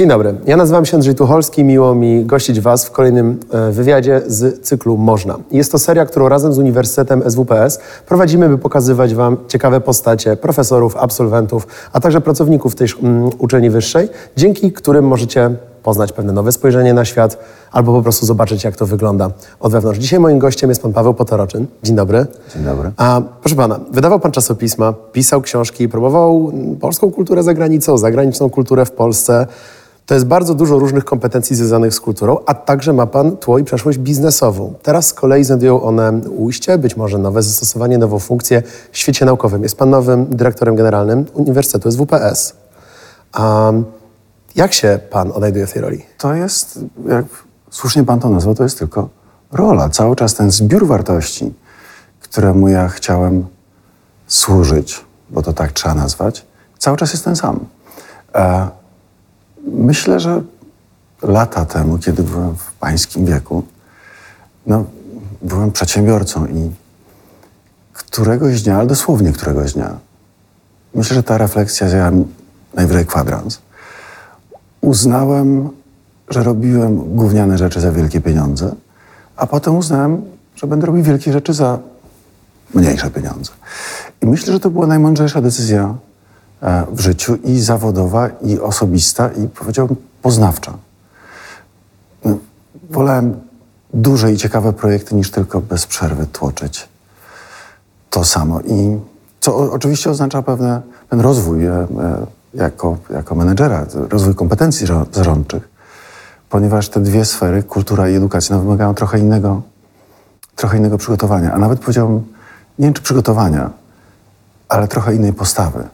[0.00, 4.22] Dzień dobry, ja nazywam się Andrzej Tucholski, miło mi gościć Was w kolejnym e, wywiadzie
[4.26, 5.38] z cyklu Można.
[5.50, 10.96] Jest to seria, którą razem z Uniwersytetem SWPS prowadzimy, by pokazywać Wam ciekawe postacie profesorów,
[10.96, 15.50] absolwentów, a także pracowników tej mm, uczelni wyższej, dzięki którym możecie
[15.82, 17.38] poznać pewne nowe spojrzenie na świat
[17.72, 19.30] albo po prostu zobaczyć, jak to wygląda
[19.60, 19.98] od wewnątrz.
[19.98, 21.66] Dzisiaj moim gościem jest pan Paweł Potoroczyn.
[21.82, 22.26] Dzień dobry.
[22.54, 22.90] Dzień dobry.
[22.96, 28.84] A, proszę pana, wydawał pan czasopisma, pisał książki, próbował polską kulturę za granicą, zagraniczną kulturę
[28.84, 29.46] w Polsce.
[30.10, 33.64] To jest bardzo dużo różnych kompetencji związanych z kulturą, a także ma Pan tło i
[33.64, 34.74] przeszłość biznesową.
[34.82, 38.62] Teraz z kolei znajdują one ujście, być może nowe zastosowanie, nową funkcję
[38.92, 39.62] w świecie naukowym.
[39.62, 42.56] Jest Pan nowym dyrektorem generalnym Uniwersytetu SWPS.
[43.38, 43.84] Um,
[44.56, 46.06] jak się Pan odnajduje w tej roli?
[46.18, 47.24] To jest, jak
[47.70, 49.08] słusznie Pan to nazwał, to jest tylko
[49.52, 49.88] rola.
[49.88, 51.54] Cały czas ten zbiór wartości,
[52.20, 53.46] któremu ja chciałem
[54.26, 56.46] służyć, bo to tak trzeba nazwać,
[56.78, 57.60] cały czas jest ten sam.
[58.34, 58.79] E,
[59.64, 60.42] myślę, że
[61.22, 63.62] lata temu, kiedy byłem w pańskim wieku,
[64.66, 64.84] no,
[65.42, 66.70] byłem przedsiębiorcą i
[67.92, 69.98] któregoś dnia, ale dosłownie któregoś dnia,
[70.94, 72.10] myślę, że ta refleksja zjęła
[72.74, 73.60] najwyżej kwadrans
[74.80, 75.68] uznałem,
[76.28, 78.74] że robiłem gówniane rzeczy za wielkie pieniądze,
[79.36, 80.22] a potem uznałem,
[80.56, 81.78] że będę robił wielkie rzeczy za
[82.74, 83.52] mniejsze pieniądze.
[84.22, 85.94] I myślę, że to była najmądrzejsza decyzja
[86.90, 90.72] w życiu i zawodowa, i osobista, i powiedziałbym poznawcza.
[92.24, 92.38] No,
[92.90, 93.40] wolałem
[93.94, 96.88] duże i ciekawe projekty niż tylko bez przerwy tłoczyć
[98.10, 98.60] to samo.
[98.60, 98.98] I
[99.40, 101.86] co oczywiście oznacza pewne, pewien rozwój e, e,
[102.54, 105.68] jako, jako menedżera, rozwój kompetencji zarządczych,
[106.50, 109.62] ponieważ te dwie sfery, kultura i edukacja, no, wymagają trochę innego,
[110.56, 112.16] trochę innego przygotowania, a nawet powiedziałbym,
[112.78, 113.70] nie wiem czy przygotowania,
[114.68, 115.84] ale trochę innej postawy.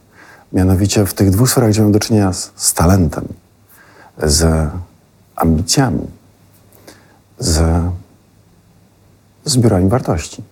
[0.53, 3.25] Mianowicie w tych dwóch sferach, gdzie mamy do czynienia z, z talentem,
[4.23, 4.69] z
[5.37, 6.07] ambicjami,
[7.39, 7.83] z
[9.45, 10.43] zbiorami wartości.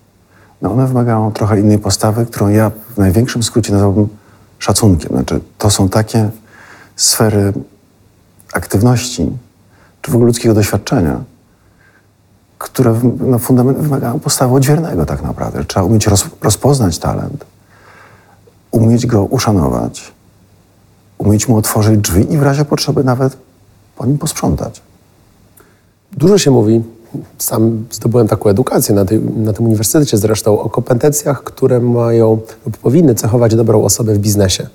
[0.61, 4.07] No one wymagają trochę innej postawy, którą ja w największym skrócie nazwałbym
[4.59, 5.09] szacunkiem.
[5.09, 6.29] Znaczy, to są takie
[6.95, 7.53] sfery
[8.53, 9.31] aktywności,
[10.01, 11.23] czy w ogóle ludzkiego doświadczenia,
[12.57, 15.65] które no, fundament wymagają postawy odźwiernego tak naprawdę.
[15.65, 17.45] Trzeba umieć roz, rozpoznać talent,
[18.75, 20.13] umieć go uszanować,
[21.17, 23.37] umieć mu otworzyć drzwi i w razie potrzeby nawet
[23.97, 24.81] po nim posprzątać.
[26.11, 26.83] Dużo się mówi,
[27.37, 32.77] sam zdobyłem taką edukację na, tej, na tym uniwersytecie zresztą, o kompetencjach, które mają lub
[32.77, 34.67] powinny cechować dobrą osobę w biznesie.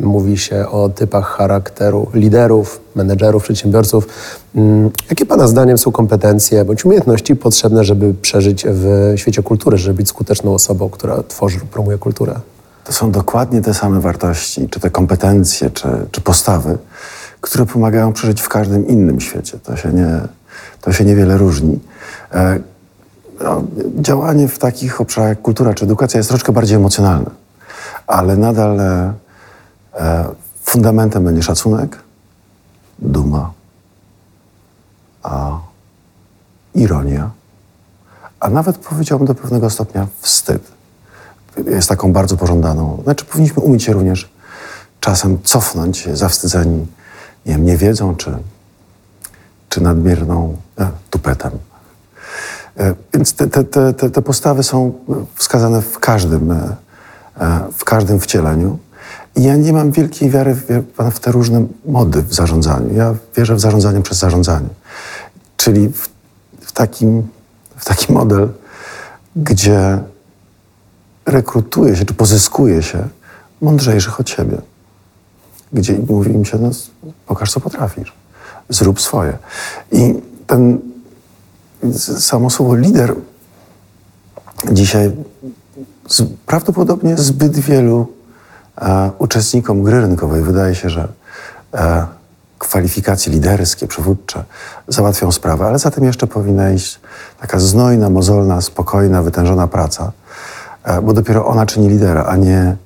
[0.00, 4.08] Mówi się o typach charakteru liderów, menedżerów, przedsiębiorców.
[4.54, 9.96] Mm, jakie Pana zdaniem są kompetencje bądź umiejętności potrzebne, żeby przeżyć w świecie kultury, żeby
[9.96, 12.34] być skuteczną osobą, która tworzy lub promuje kulturę?
[12.84, 16.78] To są dokładnie te same wartości, czy te kompetencje, czy, czy postawy,
[17.40, 19.58] które pomagają przeżyć w każdym innym świecie.
[19.58, 20.20] To się nie,
[20.80, 21.80] to się niewiele różni.
[22.32, 22.58] E,
[23.40, 23.62] no,
[24.00, 27.30] działanie w takich obszarach jak kultura czy edukacja jest troszkę bardziej emocjonalne,
[28.06, 29.12] ale nadal e,
[29.94, 30.24] e,
[30.64, 31.98] fundamentem będzie szacunek,
[32.98, 33.52] duma,
[35.22, 35.58] a
[36.74, 37.30] ironia,
[38.40, 40.81] a nawet powiedziałbym do pewnego stopnia wstyd.
[41.66, 43.00] Jest taką bardzo pożądaną.
[43.04, 44.32] Znaczy, powinniśmy umieć się również
[45.00, 46.86] czasem cofnąć, zawstydzeni
[47.46, 48.38] nie wiem, niewiedzą czy
[49.72, 51.52] czy nadmierną e, tupetem.
[52.78, 54.92] E, więc te, te, te, te postawy są
[55.34, 56.76] wskazane w każdym, e,
[57.76, 58.78] w każdym wcieleniu.
[59.36, 62.94] I ja nie mam wielkiej wiary w, te różne mody w zarządzaniu.
[62.94, 64.68] Ja wierzę w zarządzanie przez zarządzanie.
[65.56, 66.08] Czyli w,
[66.60, 67.28] w, takim,
[67.76, 68.48] w taki model,
[69.36, 69.98] gdzie
[71.26, 73.08] rekrutuje się, czy pozyskuje się
[73.60, 74.58] mądrzejszych od siebie.
[75.72, 76.70] Gdzie mówi im się, no
[77.26, 78.12] pokaż co potrafisz
[78.68, 79.38] zrób swoje.
[79.92, 80.14] I
[80.46, 80.80] ten
[82.18, 83.14] samo słowo lider
[84.72, 85.12] dzisiaj
[86.08, 88.06] z, prawdopodobnie zbyt wielu
[88.80, 91.08] e, uczestnikom gry rynkowej wydaje się, że
[91.74, 92.06] e,
[92.58, 94.44] kwalifikacje liderskie, przywódcze
[94.88, 97.00] załatwią sprawę, ale za tym jeszcze powinna iść
[97.40, 100.12] taka znojna, mozolna, spokojna, wytężona praca,
[101.02, 102.76] bo dopiero ona czyni lidera, a nie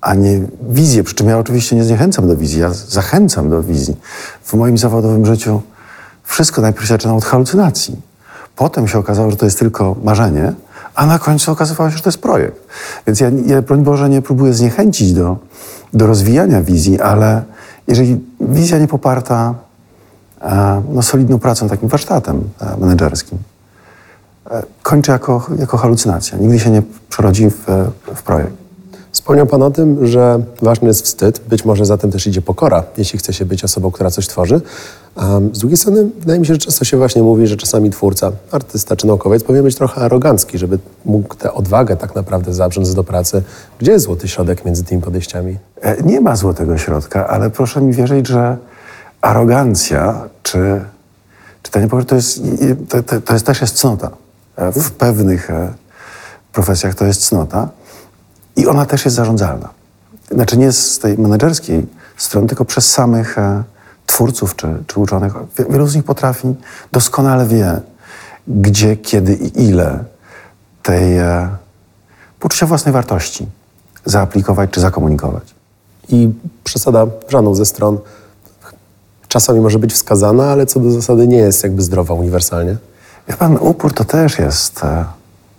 [0.00, 1.04] a nie wizję.
[1.04, 3.96] Przy czym ja oczywiście nie zniechęcam do wizji, ja zachęcam do wizji.
[4.42, 5.62] W moim zawodowym życiu
[6.24, 8.00] wszystko najpierw się zaczyna od halucynacji.
[8.56, 10.52] Potem się okazało, że to jest tylko marzenie,
[10.94, 12.66] a na końcu okazywało się, że to jest projekt.
[13.06, 15.36] Więc ja, ja broń Boże, nie próbuję zniechęcić do,
[15.94, 17.42] do rozwijania wizji, ale
[17.86, 19.54] jeżeli wizja nie poparta
[20.88, 23.38] no, solidną pracą, takim warsztatem menedżerskim,
[24.82, 26.38] kończy jako, jako halucynacja.
[26.38, 27.66] Nigdy się nie przerodzi w,
[28.14, 28.52] w projekt.
[29.12, 32.84] Wspomniał Pan o tym, że ważny jest wstyd, być może za tym też idzie pokora,
[32.98, 34.60] jeśli chce się być osobą, która coś tworzy.
[35.52, 38.96] Z drugiej strony wydaje mi się, że często się właśnie mówi, że czasami twórca, artysta
[38.96, 43.42] czy naukowiec powinien być trochę arogancki, żeby mógł tę odwagę tak naprawdę zabrząc do pracy.
[43.78, 45.58] Gdzie jest złoty środek między tymi podejściami?
[45.82, 48.56] E, Nie ma złotego środka, ale proszę mi wierzyć, że
[49.20, 50.80] arogancja czy,
[51.62, 52.40] czy to, nie powiem, to, jest,
[52.88, 54.10] to, to, to jest też jest cnota.
[54.58, 55.72] E, W pewnych e,
[56.52, 57.68] profesjach to jest cnota
[58.56, 59.68] i ona też jest zarządzalna.
[60.30, 63.62] Znaczy nie z tej menedżerskiej strony, tylko przez samych e,
[64.06, 65.32] twórców czy, czy uczonych.
[65.58, 66.54] Wie- Wielu z nich potrafi,
[66.92, 67.80] doskonale wie,
[68.48, 70.04] gdzie, kiedy i ile
[70.82, 71.02] tej
[72.40, 73.46] poczucia własnej wartości
[74.04, 75.54] zaaplikować czy zakomunikować.
[76.08, 76.28] I
[76.64, 77.98] przesada w żadną ze stron
[79.28, 82.76] czasami może być wskazana, ale co do zasady nie jest jakby zdrowa uniwersalnie.
[83.28, 85.04] Wie pan, upór to też jest e,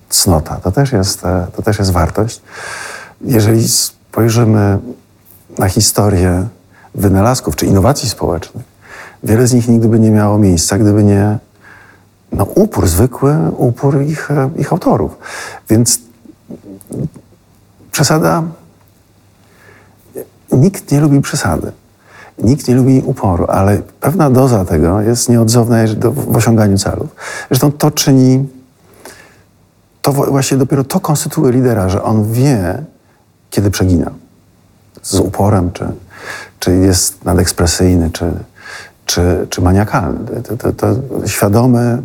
[0.10, 2.42] cnota, to też jest, e, to też jest wartość.
[3.22, 4.80] Jeżeli spojrzymy
[5.58, 6.48] na historię
[6.96, 8.66] wynalazków czy innowacji społecznych,
[9.24, 11.38] wiele z nich nigdy by nie miało miejsca, gdyby nie
[12.32, 15.18] no, upór, zwykły upór ich, e, ich autorów.
[15.70, 16.00] Więc
[17.92, 18.44] przesada.
[20.52, 21.72] Nikt nie lubi przesady.
[22.44, 27.08] Nikt nie lubi uporu, ale pewna doza tego jest nieodzowna w osiąganiu celów.
[27.50, 28.48] Zresztą to czyni,
[30.02, 32.84] to właśnie dopiero to konstytuuje lidera, że on wie,
[33.50, 34.12] kiedy przegina.
[35.02, 35.88] Z uporem, czy,
[36.60, 38.32] czy jest nadekspresyjny, czy,
[39.06, 40.42] czy, czy maniakalny.
[40.42, 40.88] To, to, to
[41.28, 42.02] świadomy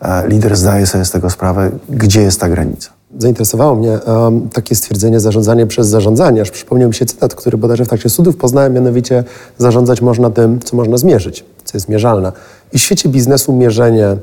[0.00, 2.95] e, lider zdaje sobie z tego sprawę, gdzie jest ta granica.
[3.18, 6.42] Zainteresowało mnie um, takie stwierdzenie zarządzanie przez zarządzanie.
[6.42, 9.24] Aż przypomniał mi się cytat, który bodajże w trakcie studiów poznałem, mianowicie
[9.58, 12.32] zarządzać można tym, co można zmierzyć, co jest mierzalne.
[12.72, 14.16] I w świecie biznesu mierzenie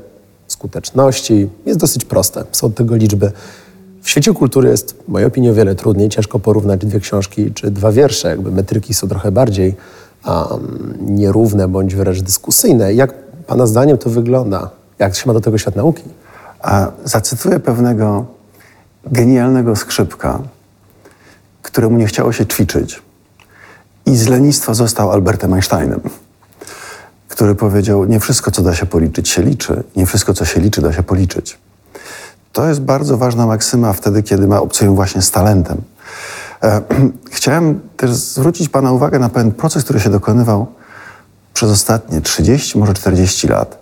[0.46, 2.44] skuteczności jest dosyć proste.
[2.52, 3.32] Są od tego liczby.
[4.02, 6.08] W świecie kultury jest, w mojej opinii, o wiele trudniej.
[6.08, 8.28] Ciężko porównać dwie książki czy dwa wiersze.
[8.28, 9.74] Jakby metryki są trochę bardziej
[10.26, 12.94] um, nierówne bądź wręcz dyskusyjne.
[12.94, 13.14] Jak
[13.46, 14.70] Pana zdaniem to wygląda?
[14.98, 16.02] Jak się ma do tego świat nauki?
[16.62, 18.24] A zacytuję pewnego
[19.06, 20.38] genialnego skrzypka,
[21.62, 23.02] któremu nie chciało się ćwiczyć
[24.06, 26.00] i z lenistwa został Albertem Einsteinem,
[27.28, 30.80] który powiedział, nie wszystko, co da się policzyć, się liczy, nie wszystko, co się liczy,
[30.80, 31.58] da się policzyć.
[32.52, 35.82] To jest bardzo ważna maksyma wtedy, kiedy ma obcuję właśnie z talentem.
[36.62, 36.82] E,
[37.36, 40.66] chciałem też zwrócić Pana uwagę na pewien proces, który się dokonywał
[41.54, 43.78] przez ostatnie 30, może 40 lat.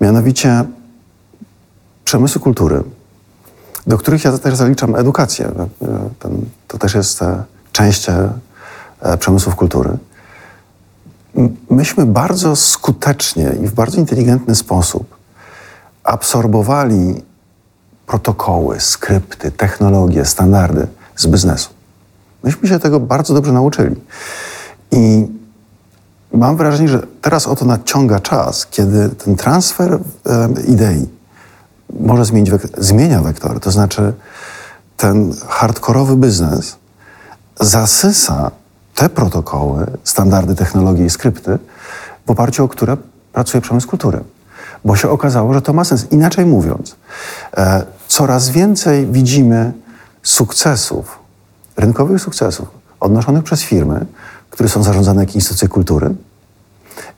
[0.00, 0.64] Mianowicie
[2.04, 2.82] przemysłu kultury,
[3.86, 5.46] do których ja też zaliczam edukację.
[5.46, 6.28] E,
[6.68, 7.42] to też jest e,
[7.72, 8.30] część e,
[9.18, 9.90] przemysłów kultury.
[11.70, 15.16] Myśmy bardzo skutecznie i w bardzo inteligentny sposób
[16.04, 17.22] absorbowali
[18.06, 20.86] protokoły, skrypty, technologie, standardy
[21.16, 21.70] z biznesu.
[22.42, 23.96] Myśmy się tego bardzo dobrze nauczyli.
[24.92, 25.26] I
[26.32, 29.98] mam wrażenie, że teraz oto nadciąga czas, kiedy ten transfer
[30.68, 31.08] idei
[32.00, 33.60] może zmienić wek- zmienia wektory.
[33.60, 34.12] To znaczy
[34.96, 36.76] ten hardkorowy biznes
[37.60, 38.50] zasysa
[38.94, 41.58] te protokoły, standardy, technologie i skrypty,
[42.26, 42.96] w oparciu o które
[43.32, 44.20] pracuje przemysł kultury.
[44.84, 46.06] Bo się okazało, że to ma sens.
[46.10, 46.96] Inaczej mówiąc,
[47.56, 49.72] e, coraz więcej widzimy
[50.22, 51.18] sukcesów,
[51.76, 52.68] rynkowych sukcesów
[53.00, 54.06] odnoszonych przez firmy,
[54.50, 56.14] które są zarządzane jak instytucje kultury,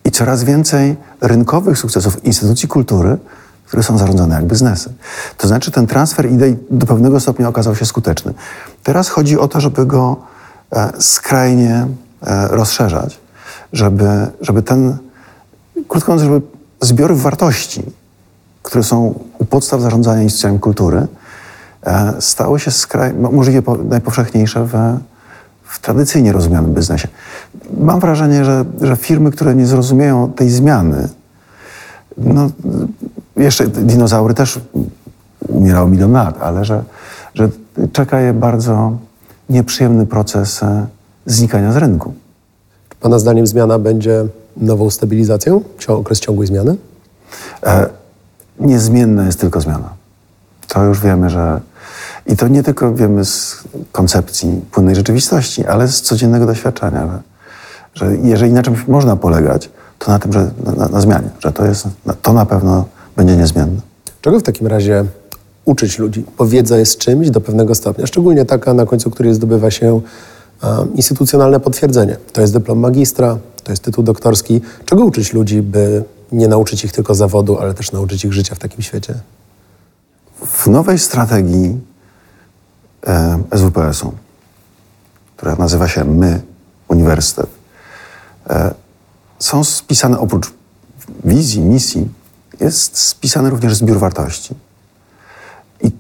[0.05, 3.19] i coraz więcej rynkowych sukcesów instytucji kultury,
[3.69, 4.93] które są zarządzane jak biznesy.
[5.37, 8.35] To znaczy ten transfer idei do pewnego stopnia okazał się skuteczny.
[8.83, 10.17] Teraz chodzi o to, żeby go
[10.73, 11.87] e, skrajnie
[12.27, 13.21] e, rozszerzać,
[13.73, 14.09] żeby,
[14.41, 14.97] żeby ten,
[15.89, 16.47] krótko mówiąc, żeby
[16.81, 17.83] zbiory wartości,
[18.63, 21.07] które są u podstaw zarządzania instytucjami kultury,
[21.87, 24.99] e, stały się skraj, mo- możliwie po, najpowszechniejsze w,
[25.65, 27.09] w tradycyjnie rozumianym biznesie.
[27.81, 31.09] Mam wrażenie, że, że firmy, które nie zrozumieją tej zmiany,
[32.19, 32.51] no,
[33.39, 34.61] jeszcze dinozaury też
[35.49, 36.83] umierały milion lat, ale że,
[37.35, 37.49] że
[37.93, 38.97] czeka je bardzo
[39.49, 40.87] nieprzyjemny proces e,
[41.27, 42.15] znikania z rynku.
[43.01, 44.27] Pana zdaniem zmiana będzie
[44.57, 45.61] nową stabilizacją?
[45.89, 46.77] Okres ciągłej zmiany?
[47.67, 47.89] E,
[48.61, 49.89] niezmienna jest tylko zmiana.
[50.69, 51.61] To już wiemy, że
[52.27, 57.21] i to nie tylko wiemy z koncepcji płynnej rzeczywistości, ale z codziennego doświadczenia, że,
[57.95, 61.67] że jeżeli na czymś można polegać, to na tym, że na, na zmianie, że to
[61.67, 61.87] jest,
[62.23, 62.85] to na pewno
[63.19, 63.81] będzie niezmienne.
[64.21, 65.05] Czego w takim razie
[65.65, 66.25] uczyć ludzi?
[66.39, 70.01] Bo wiedza jest czymś do pewnego stopnia, szczególnie taka, na końcu której zdobywa się
[70.63, 72.17] um, instytucjonalne potwierdzenie.
[72.33, 74.61] To jest dyplom magistra, to jest tytuł doktorski.
[74.85, 78.59] Czego uczyć ludzi, by nie nauczyć ich tylko zawodu, ale też nauczyć ich życia w
[78.59, 79.15] takim świecie?
[80.47, 81.77] W nowej strategii
[83.07, 84.13] e, SWPS-u
[85.39, 86.43] która nazywa się My,
[86.89, 87.51] Uniwersytet,
[88.51, 88.75] e,
[89.39, 90.53] są spisane oprócz
[91.25, 92.09] wizji, misji,
[92.61, 94.55] jest spisany również zbiór wartości.
[95.81, 95.91] I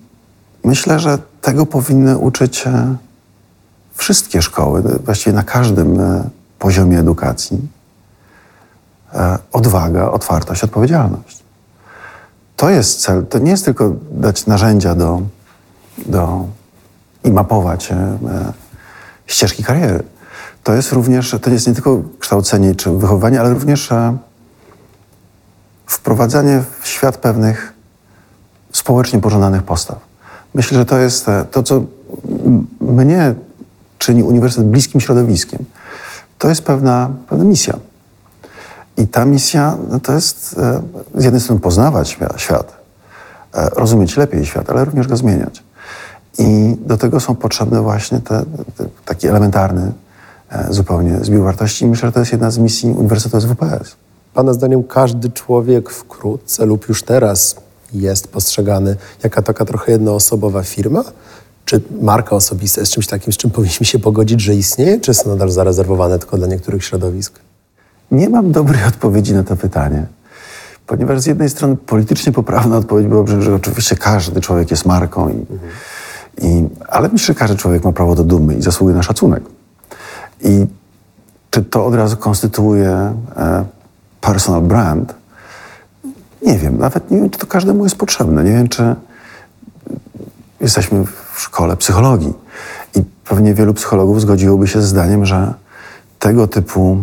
[0.65, 2.97] myślę, że tego powinny uczyć e,
[3.95, 7.59] wszystkie szkoły, właściwie na każdym e, poziomie edukacji.
[9.53, 11.43] Odwaga, otwartość, odpowiedzialność.
[12.57, 13.27] To jest cel.
[13.27, 15.23] To nie jest tylko dać narzędzia do,
[16.07, 16.45] do
[17.25, 17.88] i mapować
[19.27, 20.03] ścieżki kariery.
[20.62, 24.17] To jest również, to jest nie tylko kształcenie czy wychowywanie, ale również e,
[25.88, 27.73] wprowadzanie w świat pewnych
[28.73, 29.99] społecznie pożądanych postaw.
[30.54, 31.83] Myślę, że to jest e, to, co
[32.80, 33.35] mnie
[33.99, 35.64] czyni uniwersytet bliskim środowiskiem.
[36.38, 37.78] To jest pewna, pewna misja.
[38.97, 40.83] I ta misja no to jest e,
[41.14, 42.78] z jednej strony poznawać świat,
[43.52, 45.62] rozumieć lepiej świat, ale również go zmieniać.
[46.38, 48.45] I do tego są potrzebne właśnie te,
[48.76, 49.92] te, taki elementarny
[50.50, 51.87] e, zupełnie zbiór wartości.
[51.87, 53.97] Myślę, że to jest jedna z misji Uniwersytetu SWPS.
[54.35, 57.56] Pana zdaniem każdy człowiek wkrótce lub już teraz
[57.92, 61.04] jest postrzegany jako taka trochę jednoosobowa firma?
[61.64, 65.30] Czy marka osobista jest czymś takim, z czym powinniśmy się pogodzić, że istnieje, czy są
[65.30, 67.38] nadal zarezerwowane tylko dla niektórych środowisk?
[68.11, 70.06] Nie mam dobrej odpowiedzi na to pytanie.
[70.87, 75.32] Ponieważ z jednej strony politycznie poprawna odpowiedź byłaby, że oczywiście każdy człowiek jest marką i,
[75.32, 75.70] mhm
[76.42, 79.42] i, ale myślę, że każdy człowiek ma prawo do dumy i zasługuje na szacunek.
[80.40, 80.66] I
[81.50, 83.64] czy to od razu konstytuuje e,
[84.21, 85.15] personal brand?
[86.43, 86.79] Nie wiem.
[86.79, 88.45] Nawet nie wiem, czy to każdemu jest potrzebne.
[88.45, 88.95] Nie wiem, czy
[90.61, 92.35] jesteśmy w szkole psychologii
[92.95, 95.55] i pewnie wielu psychologów zgodziłoby się z zdaniem, że
[96.19, 96.99] tego typu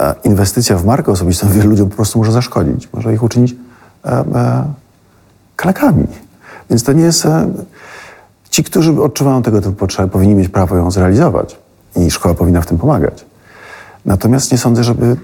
[0.00, 2.88] e, inwestycja w markę osobistą wielu ludziom po prostu może zaszkodzić.
[2.92, 3.56] Może ich uczynić
[4.04, 4.64] e, e,
[5.56, 6.06] klakami.
[6.70, 7.26] Więc to nie jest...
[8.50, 11.56] Ci, którzy odczuwają tego typu potrzeby, powinni mieć prawo ją zrealizować
[11.96, 13.24] i szkoła powinna w tym pomagać.
[14.04, 15.16] Natomiast nie sądzę, żeby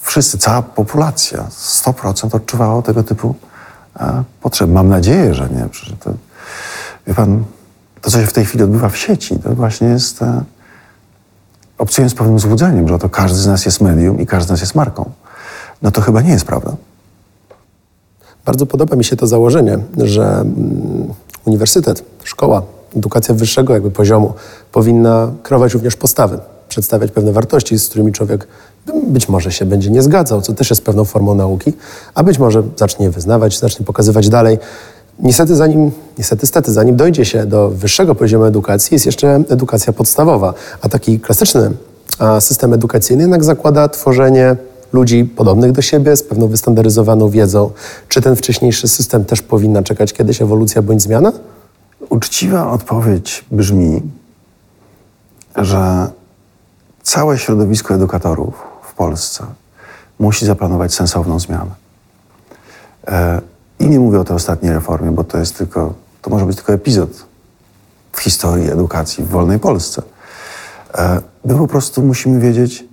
[0.00, 3.34] wszyscy, cała populacja, 100% odczuwała tego typu
[4.00, 4.72] e, potrzeby.
[4.72, 5.68] Mam nadzieję, że nie.
[6.00, 6.10] To,
[7.06, 7.44] wie pan,
[8.00, 10.42] to, co się w tej chwili odbywa w sieci, to właśnie jest e,
[11.78, 14.74] obcując pewnym złudzeniem, że oto każdy z nas jest medium i każdy z nas jest
[14.74, 15.10] marką.
[15.82, 16.76] No to chyba nie jest prawda.
[18.44, 21.14] Bardzo podoba mi się to założenie, że mm,
[21.44, 22.62] uniwersytet, szkoła,
[22.96, 24.34] edukacja wyższego jakby poziomu
[24.72, 26.38] powinna kreować również postawy,
[26.68, 28.46] przedstawiać pewne wartości, z którymi człowiek
[29.06, 31.72] być może się będzie nie zgadzał, co też jest pewną formą nauki,
[32.14, 34.58] a być może zacznie wyznawać, zacznie pokazywać dalej.
[35.18, 40.54] Niestety, zanim, niestety, stety, zanim dojdzie się do wyższego poziomu edukacji, jest jeszcze edukacja podstawowa,
[40.82, 41.70] a taki klasyczny
[42.40, 44.56] system edukacyjny jednak zakłada tworzenie
[44.92, 47.70] ludzi podobnych do siebie, z pewną wystandaryzowaną wiedzą.
[48.08, 51.32] Czy ten wcześniejszy system też powinna czekać kiedyś ewolucja bądź zmiana?
[52.08, 54.02] Uczciwa odpowiedź brzmi,
[55.56, 56.10] że
[57.08, 59.46] całe środowisko edukatorów w Polsce
[60.18, 61.70] musi zaplanować sensowną zmianę.
[63.06, 63.40] E,
[63.78, 66.72] I nie mówię o tej ostatniej reformie, bo to jest tylko, to może być tylko
[66.72, 67.10] epizod
[68.12, 70.02] w historii edukacji w wolnej Polsce.
[70.94, 72.84] E, my po prostu musimy wiedzieć,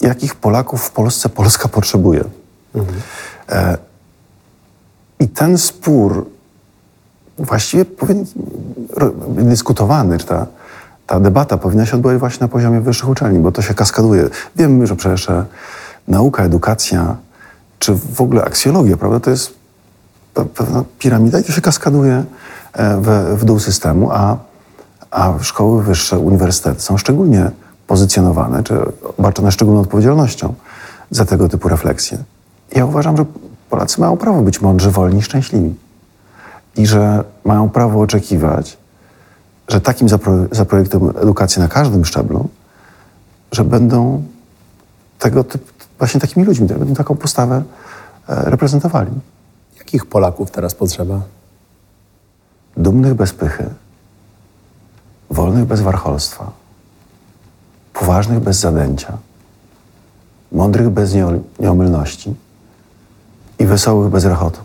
[0.00, 2.24] jakich Polaków w Polsce Polska potrzebuje.
[2.74, 3.00] Mhm.
[3.48, 3.78] E,
[5.20, 6.26] I ten spór
[7.38, 8.26] właściwie powinien
[9.28, 10.46] być dyskutowany, czy ta,
[11.12, 14.28] ta debata powinna się odbywać właśnie na poziomie wyższych uczelni, bo to się kaskaduje.
[14.56, 15.44] Wiemy, że przecież e,
[16.08, 17.16] nauka, edukacja,
[17.78, 19.54] czy w ogóle aksjologia, prawda, to jest
[20.54, 22.24] pewna piramida i to się kaskaduje
[22.72, 24.36] e, w, w dół systemu, a,
[25.10, 27.50] a szkoły wyższe, uniwersytety są szczególnie
[27.86, 28.78] pozycjonowane, czy
[29.18, 30.54] obarczone szczególną odpowiedzialnością
[31.10, 32.18] za tego typu refleksje.
[32.74, 33.24] Ja uważam, że
[33.70, 35.74] Polacy mają prawo być mądrzy, wolni szczęśliwi.
[36.76, 38.81] I że mają prawo oczekiwać,
[39.68, 40.08] że takim
[40.52, 42.48] zaprojektem edukacji na każdym szczeblu,
[43.52, 44.22] że będą
[45.18, 45.64] tego typu,
[45.98, 47.62] właśnie takimi ludźmi, będą taką postawę
[48.28, 49.10] e, reprezentowali.
[49.78, 51.20] Jakich Polaków teraz potrzeba?
[52.76, 53.66] Dumnych bez pychy,
[55.30, 56.52] wolnych bez warcholstwa,
[57.92, 59.18] poważnych bez zadęcia,
[60.52, 61.14] mądrych bez
[61.60, 62.34] nieomylności
[63.58, 64.60] i wesołych bez rechotu.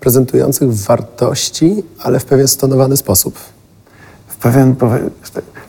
[0.00, 3.53] Prezentujących wartości, ale w pewien stonowany sposób.
[4.44, 4.76] Pewien,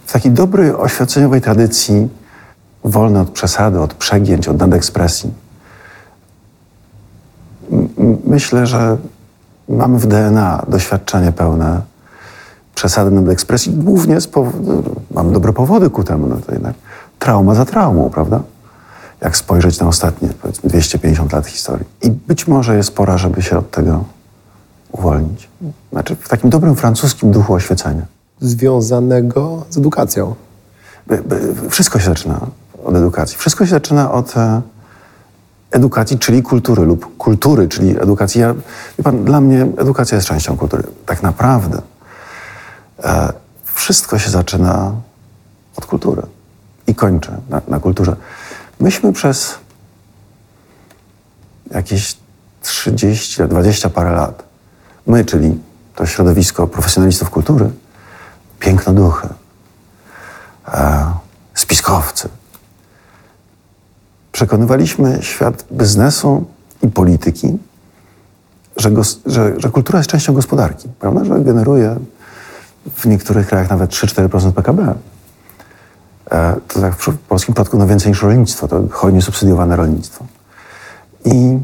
[0.06, 2.10] w takiej dobrej oświadczeniowej tradycji,
[2.84, 5.34] wolny od przesady, od przegięć, od nadekspresji.
[8.28, 8.98] Myślę, że
[9.70, 11.82] mamy w DNA doświadczenie pełne
[12.76, 16.74] przesady nadekspresji, głównie z powodu, mam dobre powody ku temu, no to jednak
[17.20, 18.40] trauma za traumą, prawda?
[19.22, 21.86] Jak spojrzeć na ostatnie, powiedzmy, 250 lat historii.
[22.02, 24.04] I być może jest pora, żeby się od tego
[24.92, 25.50] uwolnić.
[25.92, 28.15] Znaczy w takim dobrym francuskim duchu oświecenia.
[28.42, 30.36] Związanego z edukacją.
[31.70, 32.48] Wszystko się zaczyna
[32.84, 33.38] od edukacji.
[33.38, 34.62] Wszystko się zaczyna od e,
[35.72, 38.42] edukacji, czyli kultury lub kultury, czyli edukacji.
[38.42, 38.56] Ja,
[39.04, 40.84] pan, dla mnie edukacja jest częścią kultury.
[41.06, 41.82] Tak naprawdę
[43.04, 44.92] e, wszystko się zaczyna
[45.76, 46.22] od kultury
[46.88, 48.16] i kończy na, na kulturze.
[48.80, 49.56] Myśmy przez
[51.72, 52.18] jakieś
[52.62, 54.44] 30, lat, 20 parę lat,
[55.08, 55.60] my, czyli
[55.96, 57.70] to środowisko profesjonalistów kultury,
[58.66, 59.28] pięknoduchy,
[60.68, 61.06] e,
[61.54, 62.30] spiskowcy.
[64.32, 66.46] Przekonywaliśmy świat biznesu
[66.82, 67.58] i polityki,
[68.78, 71.26] że, gos, że, że kultura jest częścią gospodarki, prawda?
[71.26, 71.96] że generuje
[72.96, 74.96] w niektórych krajach nawet 3-4% PKB.
[76.32, 80.26] E, to tak w polskim przypadku no więcej niż rolnictwo, to hojnie subsydiowane rolnictwo.
[81.26, 81.60] I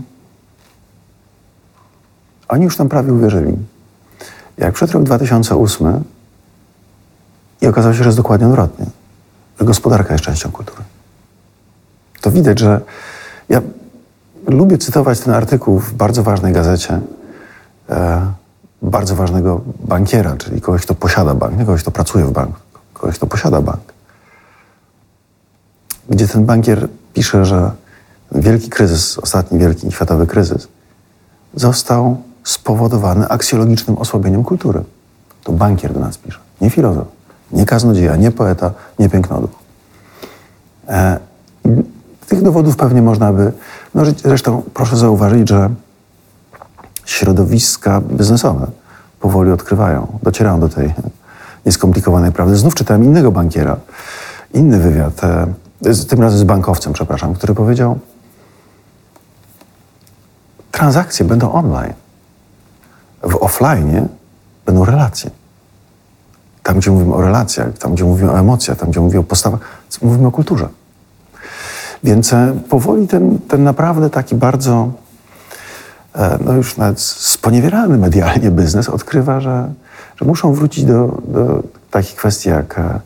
[2.47, 3.57] oni już tam prawie uwierzyli.
[4.57, 6.03] Jak przed rok 2008
[7.61, 8.85] i okazało się, że jest dokładnie odwrotnie,
[9.59, 10.81] że gospodarka jest częścią kultury.
[12.21, 12.81] To widać, że
[13.49, 13.61] ja
[14.47, 16.99] lubię cytować ten artykuł w bardzo ważnej gazecie
[17.89, 18.31] e,
[18.81, 22.59] bardzo ważnego bankiera, czyli kogoś, kto posiada bank, nie kogoś, kto pracuje w banku,
[22.93, 23.93] kogoś, kto posiada bank.
[26.09, 27.71] Gdzie ten bankier pisze, że
[28.31, 30.67] wielki kryzys, ostatni wielki światowy kryzys,
[31.55, 34.83] został spowodowany aksjologicznym osłabieniem kultury.
[35.43, 37.07] To bankier do nas pisze, nie filozof,
[37.53, 39.49] nie kaznodzieja, nie poeta, nie pięknoduch.
[40.87, 41.19] E,
[42.27, 43.51] tych dowodów pewnie można by.
[43.95, 45.69] No, że- zresztą proszę zauważyć, że
[47.05, 48.67] środowiska biznesowe
[49.19, 50.93] powoli odkrywają, docierają do tej
[51.65, 52.55] nieskomplikowanej prawdy.
[52.55, 53.77] Znów czytałem innego bankiera,
[54.53, 57.99] inny wywiad, e, z, tym razem z bankowcem, przepraszam, który powiedział:
[60.71, 61.93] Transakcje będą online.
[63.23, 64.07] W offline
[64.65, 65.31] będą relacje.
[66.63, 69.59] Tam, gdzie mówimy o relacjach, tam, gdzie mówimy o emocjach, tam, gdzie mówimy o postawach,
[70.01, 70.69] mówimy o kulturze.
[72.03, 74.91] Więc e, powoli ten, ten naprawdę taki bardzo,
[76.15, 79.73] e, no już nawet sponiewierany medialnie biznes odkrywa, że,
[80.15, 82.99] że muszą wrócić do, do takich kwestii jak, e,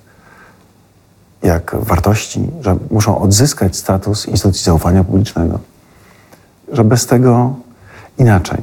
[1.44, 5.60] jak wartości, że muszą odzyskać status instytucji zaufania publicznego,
[6.72, 7.56] że bez tego
[8.18, 8.58] inaczej.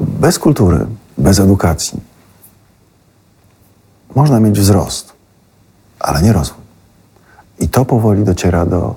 [0.00, 0.86] Bez kultury,
[1.18, 2.13] bez edukacji
[4.14, 5.12] można mieć wzrost,
[6.00, 6.64] ale nie rozwój.
[7.58, 8.94] I to powoli dociera do,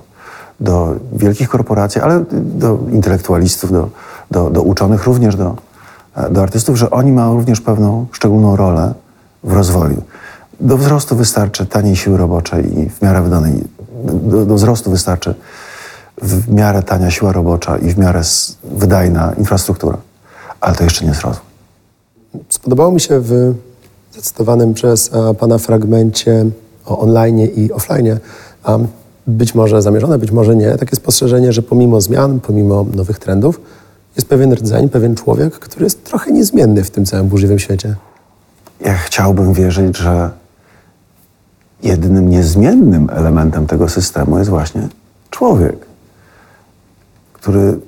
[0.60, 3.88] do wielkich korporacji, ale do intelektualistów, do,
[4.30, 5.56] do, do uczonych, również do,
[6.30, 8.94] do artystów, że oni mają również pewną szczególną rolę
[9.44, 10.02] w rozwoju.
[10.60, 13.64] Do wzrostu wystarczy taniej siły roboczej i w miarę wydanej.
[14.04, 15.34] Do, do wzrostu wystarczy
[16.22, 18.22] w miarę tania siła robocza i w miarę
[18.64, 19.98] wydajna infrastruktura.
[20.60, 21.46] Ale to jeszcze nie jest rozwój.
[22.48, 23.54] Spodobało mi się w
[24.18, 26.46] zacytowanym przez a, pana fragmencie
[26.86, 28.18] o online i offline,
[29.26, 33.60] być może zamierzone, być może nie, takie spostrzeżenie, że pomimo zmian, pomimo nowych trendów,
[34.16, 37.94] jest pewien rdzeń, pewien człowiek, który jest trochę niezmienny w tym całym burzliwym świecie.
[38.80, 40.30] Ja chciałbym wierzyć, że
[41.82, 44.88] jedynym niezmiennym elementem tego systemu jest właśnie
[45.30, 45.76] człowiek,
[47.32, 47.78] który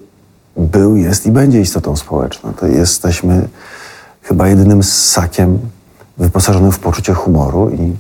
[0.56, 2.52] był, jest i będzie istotą społeczną.
[2.52, 3.48] To jesteśmy
[4.22, 5.58] chyba jedynym ssakiem
[6.20, 7.96] wyposażonym w poczucie humoru i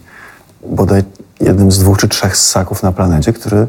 [0.66, 1.02] bodaj
[1.40, 3.66] jednym z dwóch czy trzech ssaków na planecie, który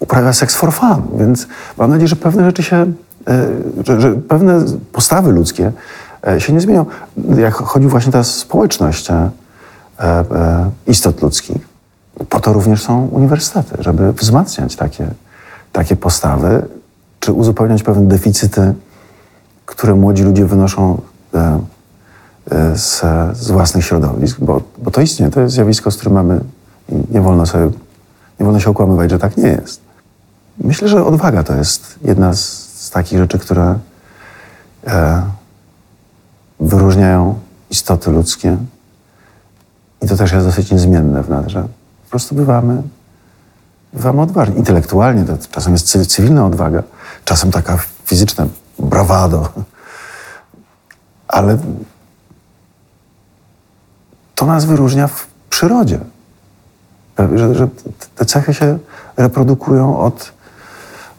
[0.00, 1.02] uprawia seks for fun.
[1.18, 1.46] Więc
[1.78, 3.46] mam nadzieję, że pewne rzeczy się, e,
[3.86, 5.72] że, że pewne postawy ludzkie
[6.26, 6.86] e, się nie zmienią.
[7.36, 9.30] Jak chodzi właśnie ta społeczność e,
[10.86, 11.68] istot ludzkich,
[12.28, 15.08] po to również są uniwersytety, żeby wzmacniać takie,
[15.72, 16.66] takie postawy,
[17.20, 18.74] czy uzupełniać pewne deficyty,
[19.66, 21.00] które młodzi ludzie wynoszą
[22.74, 23.00] z,
[23.36, 26.40] z własnych środowisk, bo, bo to istnieje, to jest zjawisko, z którym mamy,
[27.10, 27.64] nie wolno sobie,
[28.40, 29.80] nie wolno się okłamywać, że tak nie jest.
[30.58, 32.40] Myślę, że odwaga to jest jedna z,
[32.74, 33.78] z takich rzeczy, które
[34.86, 35.22] e,
[36.60, 37.38] wyróżniają
[37.70, 38.56] istoty ludzkie.
[40.02, 41.62] I to też jest dosyć niezmienne w nas, że
[42.04, 42.82] po prostu bywamy,
[43.92, 44.56] bywamy odważni.
[44.56, 46.82] Intelektualnie to czasem jest cy- cywilna odwaga,
[47.24, 48.46] czasem taka fizyczna
[48.78, 49.48] brawado.
[51.28, 51.58] Ale
[54.36, 56.00] to nas wyróżnia w przyrodzie.
[57.34, 57.68] Że, że
[58.16, 58.78] te cechy się
[59.16, 60.32] reprodukują od,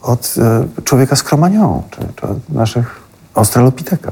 [0.02, 3.00] od e, człowieka z kromanią, czy, czy od naszych
[3.34, 4.12] australopiteka.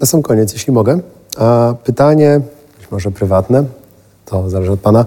[0.00, 1.00] Na sam koniec, jeśli mogę,
[1.38, 2.40] a pytanie,
[2.78, 3.64] być może prywatne,
[4.24, 5.04] to zależy od Pana.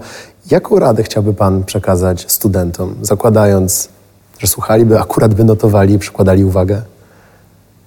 [0.50, 3.88] Jaką radę chciałby Pan przekazać studentom, zakładając,
[4.38, 6.82] że słuchaliby, akurat by notowali, przykładali uwagę?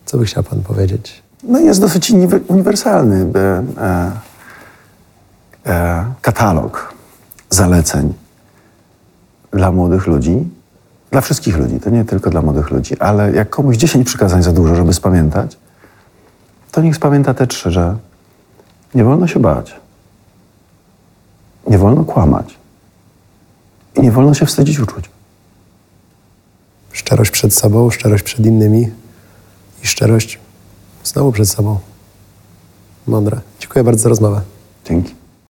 [0.06, 1.24] Co by chciał Pan powiedzieć?
[1.48, 4.12] No jest dosyć uniwe- uniwersalny e, e,
[5.66, 6.94] e, katalog
[7.50, 8.14] zaleceń
[9.52, 10.48] dla młodych ludzi,
[11.12, 14.52] dla wszystkich ludzi, to nie tylko dla młodych ludzi, ale jak komuś 10 przykazań za
[14.52, 15.58] dużo, żeby spamiętać,
[16.72, 17.98] to niech spamięta te trzy, że
[18.96, 19.76] nie wolno się bać,
[21.68, 22.58] nie wolno kłamać
[23.96, 25.10] i nie wolno się wstydzić uczuć.
[26.92, 28.92] Szczerość przed sobą, szczerość przed innymi
[29.84, 30.40] i szczerość
[31.04, 31.80] znowu przed sobą.
[33.08, 33.42] Mądre.
[33.60, 34.42] Dziękuję bardzo za rozmowę.
[34.86, 35.17] Dzięki.